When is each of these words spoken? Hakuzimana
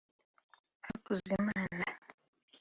Hakuzimana 0.87 1.85